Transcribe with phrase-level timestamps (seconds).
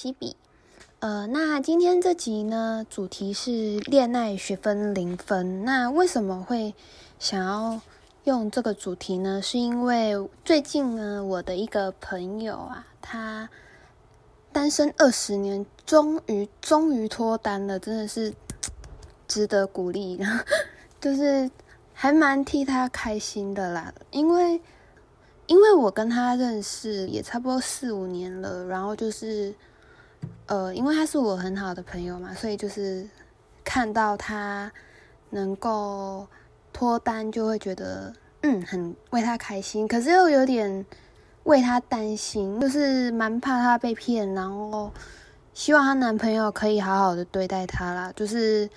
[0.00, 0.34] 西比。
[1.00, 5.62] 呃，那今天这集呢，主题是恋爱学分零分。
[5.66, 6.74] 那为什么会
[7.18, 7.78] 想要
[8.24, 9.42] 用这个主题呢？
[9.42, 13.50] 是因为最近呢，我的一个朋友啊，他
[14.50, 18.32] 单身二十年，终于终于脱单了，真的是
[19.28, 20.18] 值得鼓励，
[20.98, 21.50] 就是
[21.92, 24.62] 还蛮替他开心的啦，因为。
[25.46, 29.52] 因为我跟他认识也差不多四五年了，然后就是，
[30.50, 33.08] 呃，因为他是我很好的朋友嘛，所以就是
[33.62, 34.68] 看到他
[35.30, 36.26] 能够
[36.72, 40.84] 脱单，就会觉得嗯，很为他开心，可是又有点
[41.44, 44.92] 为他担心，就是蛮怕他被骗，然后
[45.54, 48.12] 希望她男朋友可以好好的对待她啦。
[48.16, 48.68] 就是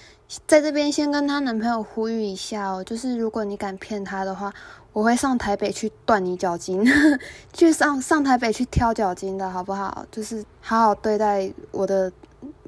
[0.45, 4.53] 在这边先跟她男朋友呼吁一下哦，就是如果你敢骗他的话。
[4.93, 6.85] 我会上台北去断你脚筋，
[7.51, 10.05] 去上上台北去挑脚筋的好不好？
[10.11, 12.11] 就是好好对待我的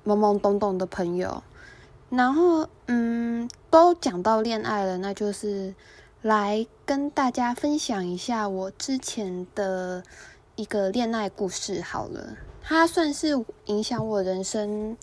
[0.03, 1.43] 懵懵懂懂的朋友。
[2.09, 5.75] 然后，嗯，都讲到恋爱了，那就是
[6.23, 10.03] 来跟大家分享一下我之前的
[10.55, 12.37] 一个恋爱故事好了。
[12.63, 14.97] 它算是影响我人生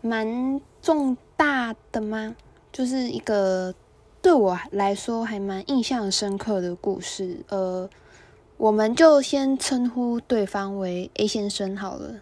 [0.00, 2.34] 蛮重大的吗？
[2.72, 3.74] 就是一个。
[4.20, 7.88] 对我来说还蛮印象深刻的故事，呃，
[8.56, 12.14] 我们就先称呼对方为 A 先生好了。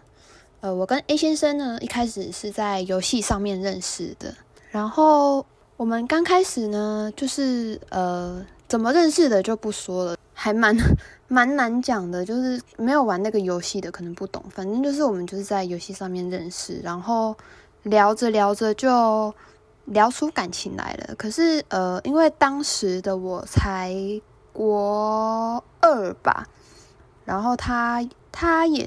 [0.61, 4.33] 呃，我跟 A 先生呢，一开始是在游戏上面认识的。
[4.69, 5.43] 然后
[5.75, 10.77] 我们刚开始呢，就是呃，怎么认识的就不说了，还蛮
[11.27, 14.43] 蛮难讲的，就是没有玩那个游戏的可能不懂。
[14.51, 17.35] 反正就是我们就是在游戏上面认识，然后
[17.83, 19.33] 聊着聊着就。
[19.87, 23.93] 聊出感情来了，可是呃，因为当时的我才
[24.51, 26.45] 国二吧，
[27.23, 28.85] 然后他他也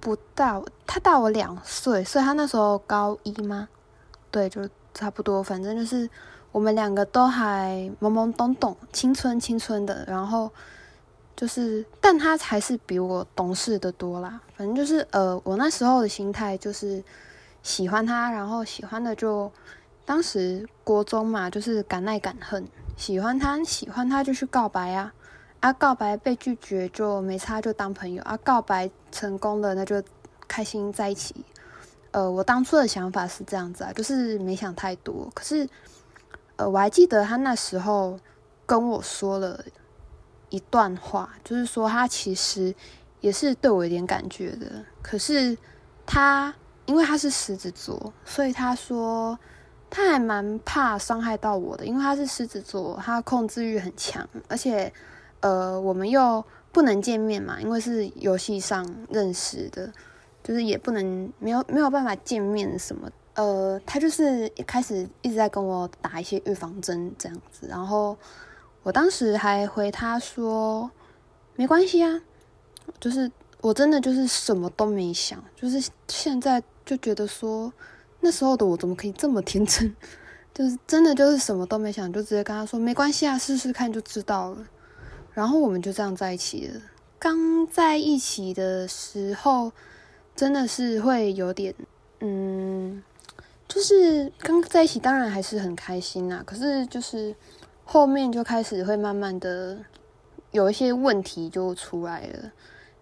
[0.00, 3.68] 不大，他大我两岁，所以他那时候高一吗？
[4.30, 6.08] 对，就差不多，反正就是
[6.52, 10.50] 我们两个都还懵懵懂懂，青春青春的，然后
[11.36, 14.40] 就是，但他还是比我懂事的多啦。
[14.56, 17.04] 反正就是呃，我那时候的心态就是
[17.62, 19.52] 喜欢他，然后喜欢的就。
[20.06, 25.14] 当时国中嘛，就是敢爱敢恨，喜欢他，喜欢他就去告白啊，
[25.60, 30.02] 啊，告白被拒绝就没差，就当朋友啊，告白成功了，那就
[30.46, 31.34] 开心在一起。
[32.10, 35.30] 呃，我当初的想法是这样子啊，就是没想太多。
[35.34, 35.66] 可是，
[36.56, 38.20] 呃，我还记得他那时候
[38.66, 39.64] 跟我说了
[40.50, 42.74] 一段话，就是说他其实
[43.20, 44.84] 也是对我有点感觉的。
[45.00, 45.56] 可是
[46.04, 46.54] 他
[46.84, 49.38] 因为他是狮子座，所以他说。
[49.96, 54.92] 他还蛮怕伤害到我的，因为他是狮子座，他控制欲很强，而且，
[55.38, 59.92] 呃，我们又不能见面嘛，因为是游戏上认识的，
[60.42, 68.18] 就是也不能没有没有办法见面什么，呃，他就是一开始一直在跟我打一些预防针这样子，然后
[68.82, 70.90] 我当时还回他说
[71.54, 72.20] 没关系啊，
[72.98, 73.30] 就是
[73.60, 77.72] 我真的就是什么都没想，就是现在就觉得说。
[78.24, 79.94] 那时候的我怎么可以这么天真？
[80.54, 84.66] 就是真的就是什么都没想，就直接跟他说没关系啊，试试看就知道了。
[85.34, 86.80] 然后我们就这样在一起了。
[87.18, 89.70] 刚在一起的时候，
[90.34, 91.74] 真的是会有点，
[92.20, 93.02] 嗯，
[93.68, 96.42] 就是刚在一起当然还是很开心呐。
[96.46, 97.34] 可是就是
[97.84, 99.76] 后面就开始会慢慢的
[100.52, 102.52] 有一些问题就出来了。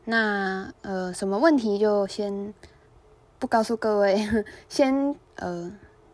[0.06, 2.52] 那呃，什么问题就先。
[3.42, 4.24] 不告诉各位，
[4.68, 5.68] 先呃，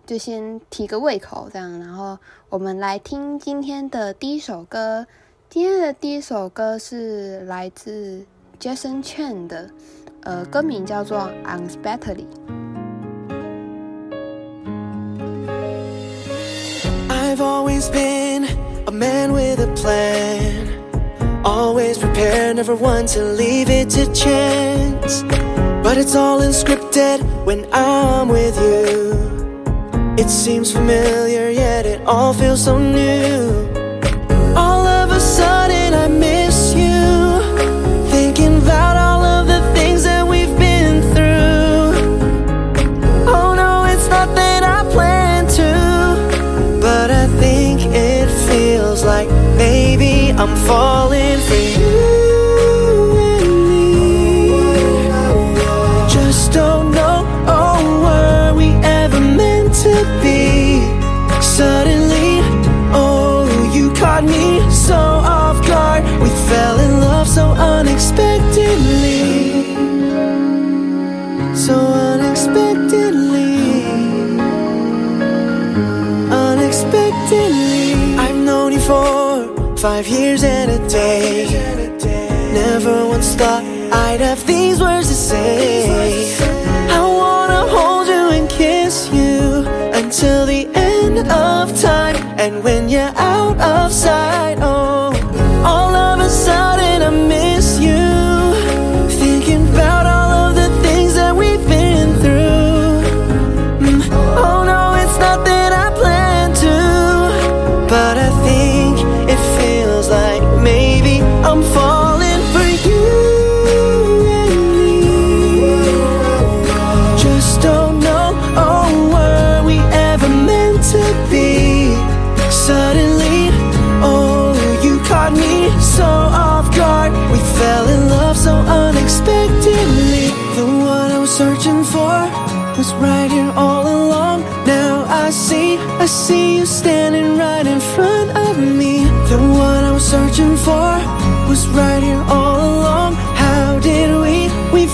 [0.06, 5.07] 就先提个胃口这样，然后我们来听今天的第一首歌。
[5.51, 8.25] 今天的第一首歌是来自
[8.59, 9.69] Jason Chen 的，
[10.22, 12.25] 呃，歌名叫做《Unexpectedly》。
[17.10, 18.48] I've always been
[18.86, 20.66] a man with a plan,
[21.45, 25.22] always prepared, never one to leave it to chance.
[25.89, 29.15] But it's all unscripted when I'm with you.
[30.19, 33.49] It seems familiar, yet it all feels so new.
[34.55, 37.41] All of a sudden, I miss you.
[38.11, 41.97] Thinking about all of the things that we've been through.
[43.27, 46.81] Oh no, it's not that I plan to.
[46.83, 51.78] But I think it feels like maybe I'm falling for
[79.78, 81.47] five years and a day.
[82.53, 86.36] Never once thought I'd have these words to say.
[86.91, 89.65] I wanna hold you and kiss you
[89.95, 92.16] until the end of time.
[92.41, 94.38] And when you're out of sight,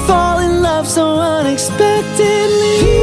[0.06, 2.94] fall in love so unexpectedly?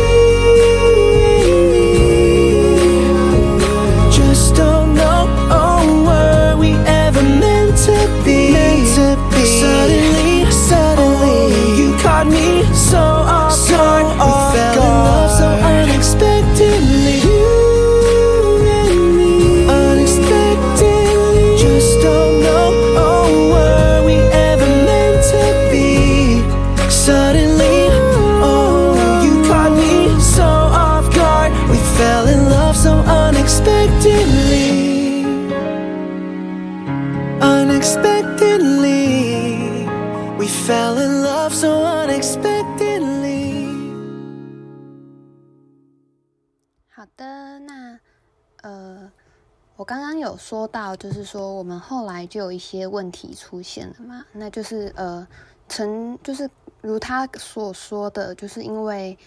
[49.92, 55.28] 刚刚有说到，就是说我们后来就有一些问题出现了嘛，那就是呃，
[55.68, 56.50] 曾就是
[56.80, 59.18] 如他所说的，就是因为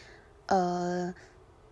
[0.47, 1.15] 呃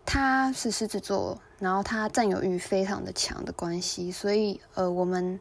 [0.05, 5.41] 他是狮子座，然后他占有欲非常的强的关系，所以呃我们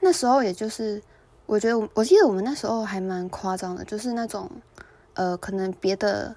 [0.00, 1.02] 那时候也就是
[1.44, 4.50] 我觉得我我记得我们那时候还蛮夸张的，就是那种
[5.12, 6.34] 呃可能别的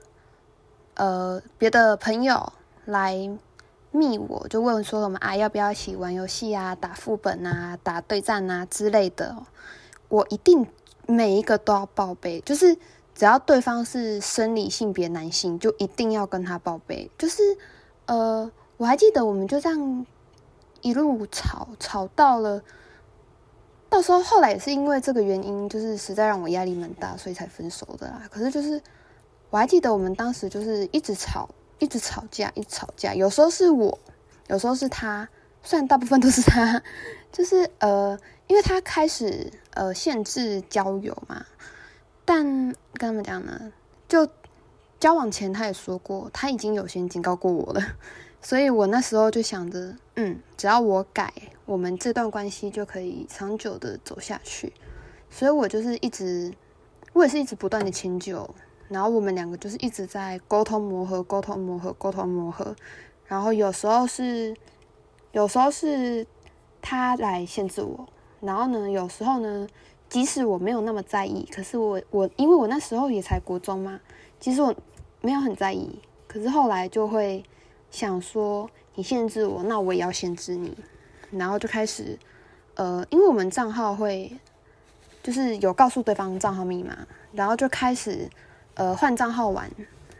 [0.96, 2.52] 呃别的朋友
[2.84, 3.30] 来
[3.91, 9.36] 密我，就问说我们啊要不要一起玩游戏啊、打副本啊、打对战啊之类的、
[10.07, 10.68] 我一定
[11.07, 12.75] 每一个都要报备，就是
[13.15, 17.09] 只要对方是生理性别男性，就一定要跟他报备。
[17.18, 17.41] 就是
[18.06, 20.06] 呃，我还记得我们就这样
[20.81, 22.62] 一路吵吵到了。
[23.89, 28.21] 到时候后来也是因为这个原因，就是实在让我压力蛮大，所以才分手的啦。
[28.30, 28.80] 可是就是
[29.50, 31.50] 我还记得我们当时就是一直吵，
[31.80, 33.14] 一直吵架，一吵架。
[33.16, 33.98] 有时候是我，
[34.48, 35.28] 有时候是他，
[35.64, 36.81] 虽然大部分都是他，
[37.32, 41.46] 就是呃，因为他开始呃限制交友嘛，
[42.25, 42.46] 但
[42.94, 43.72] 跟他们讲呢，
[44.08, 44.27] 就
[45.00, 47.82] 交往前他也说过，他已经有先警告过我了，
[48.42, 51.34] 所以我那时候就想着，嗯，只要我改，
[51.65, 54.74] 我们这段关系就可以长久的走下去。
[55.32, 56.51] 所以我就是一直，
[57.13, 58.50] 我也是一直不断的迁就，
[58.89, 62.75] 然后我们两个就是一直在沟通磨合，沟通磨合，沟通磨合。
[63.27, 64.55] 然后有时候是，
[65.31, 66.25] 有时候是
[66.81, 68.08] 他来限制我，
[68.41, 69.67] 然后呢，有时候呢，
[70.10, 74.00] 即使我没有那么在意，可是我我因为我那时候也才国中嘛，
[74.39, 74.74] 其实我
[75.22, 77.43] 没有很在意，可是后来就会
[77.91, 80.75] 想说，你限制我，那我也要限制你，
[81.29, 82.17] 然后就开始，
[82.74, 84.36] 呃，因为我们账号会
[85.22, 86.98] 就是有告诉对方账号密码，
[87.34, 88.27] 然后就开始
[88.79, 89.69] 呃换账号玩，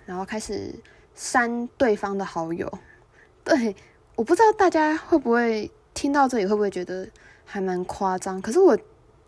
[0.06, 0.76] 然后开始
[1.16, 2.70] 删对方的好友。
[3.46, 3.74] 对，
[4.16, 7.08] 我不知道大家会不会听到这里会不会觉得
[7.46, 8.78] 还蛮夸张，可是我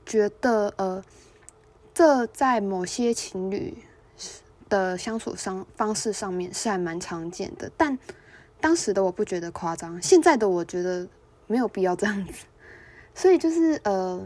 [0.06, 1.02] 觉得呃，
[1.94, 3.74] 这在某些情侣
[4.68, 7.98] 的相处上方式上面是还蛮常见的，但
[8.60, 11.08] 当时的我不觉得夸张，现在的我觉得
[11.48, 12.46] 没有必要这样子，
[13.16, 14.22] 所以就是呃，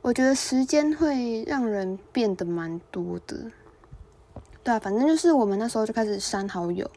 [0.00, 3.36] 我觉得时间会让人变得蛮多的，
[4.66, 6.90] 对啊，反正就是我们那时候就开始删好友，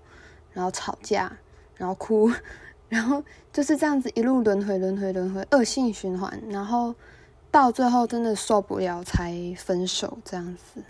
[0.51, 1.31] 然后吵架，
[1.77, 2.31] 然后哭，
[2.89, 3.23] 然后
[3.53, 6.95] 就是这样子一路轮回轮回轮回，恶性循环，然后
[7.51, 10.81] 到最后真的受不了才分手这样子，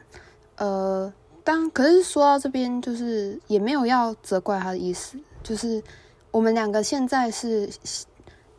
[0.56, 1.14] 呃。
[1.42, 5.82] 当可是说到这边，就是也没有要责怪他的意思，就是
[6.30, 7.68] 我们两个现在是，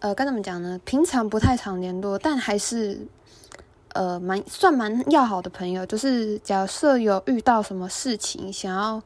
[0.01, 0.81] 呃，该怎么讲呢？
[0.85, 2.99] 平常不太常联络，但还是
[3.95, 5.85] 呃蛮算蛮要好的朋友。
[5.87, 9.03] 就是假设有遇到什么事情想要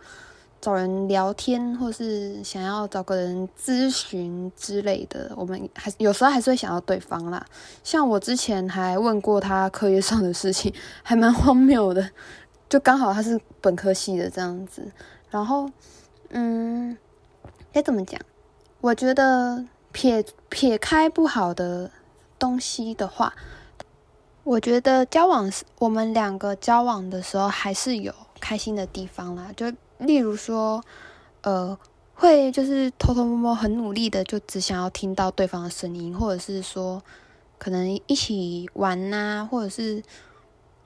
[0.61, 7.45] 找人聊天，或是想要找个人咨询之类的，我们还有时候还是会想到对方啦。
[7.83, 10.73] 像我之前还问过他课业上的事情，
[11.05, 12.09] 还蛮荒谬的，
[12.69, 14.83] 就刚好他是本科系的这样子。
[15.31, 15.69] 然后，
[16.31, 16.97] 嗯，
[17.73, 18.19] 该怎么讲？
[18.81, 21.91] 我觉得撇撇开不好的
[22.39, 23.35] 东西的话，
[24.45, 29.73] 我觉得交往是我们两个交往的时候还是有开心的地方啦，就。
[29.99, 30.85] 例如说，
[31.43, 31.79] 呃，
[32.15, 37.01] 会就是偷偷摸摸很努力的，就只想要听到对方的声音，或者是说，
[37.59, 40.03] 可能一起玩呐，或者是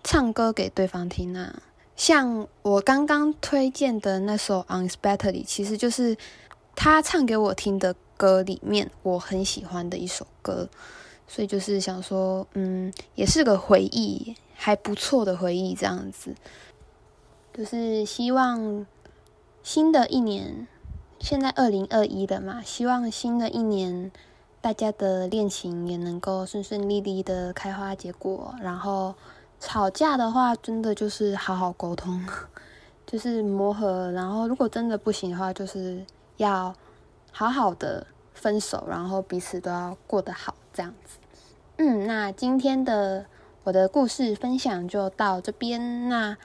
[0.04, 1.62] 唱歌给对方听啊。
[1.96, 6.16] 像我刚刚推荐的那首《Unexpectedly》，其实就是
[6.76, 10.68] 他唱给我听的歌里面我很喜欢的一首歌，
[11.28, 16.34] 所以就是想说，嗯，也是个回忆，还不错的回忆，这样子，
[17.52, 18.84] 就是希望。
[19.60, 20.66] 新的一年，
[21.18, 22.62] 现在二零二一了嘛？
[22.62, 24.10] 希望新的一年，
[24.62, 28.54] 大家的恋情也能够顺顺利利的开花结果。
[28.62, 29.14] 然后
[29.60, 32.24] 吵架的话，真的就是好好沟通，
[33.04, 34.10] 就是磨合。
[34.12, 36.02] 然后如果真的不行的话，就是
[36.38, 36.74] 要
[37.30, 41.18] 好好的分手，然后彼此都要过得好，这样子。
[41.78, 43.26] 嗯，那今天的
[43.64, 46.08] 我的故事分享就到这边。
[46.08, 46.36] 那。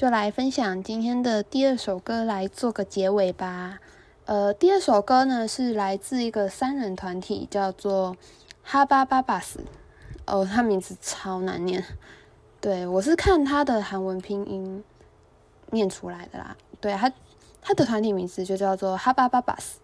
[0.00, 3.80] 就来分享今天的第二首歌来做个结尾吧。
[4.24, 8.16] 呃，第二首歌呢是来自一个三人团体，叫做
[8.62, 9.60] 哈巴巴巴斯。
[10.26, 11.84] 哦，他名字超难念。
[12.62, 14.82] 对我是看他的韩文拼音
[15.70, 16.56] 念出来的啦。
[16.80, 17.12] 对他，
[17.60, 19.80] 他的团体名字就叫做哈巴巴巴斯。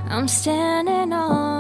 [0.10, 1.51] I'm standing on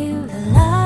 [0.00, 0.79] feel alive.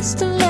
[0.00, 0.49] just a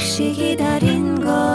[0.00, 1.49] 혹시 기다린 것